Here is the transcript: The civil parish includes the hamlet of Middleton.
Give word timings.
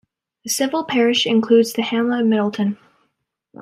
The 0.43 0.49
civil 0.49 0.83
parish 0.83 1.27
includes 1.27 1.73
the 1.73 1.83
hamlet 1.83 2.21
of 2.21 2.25
Middleton. 2.25 2.79